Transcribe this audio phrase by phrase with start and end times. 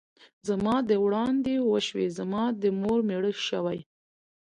[0.27, 3.79] ـ زما دې وړاندې وشوې، زما دې مور مېړه شوې.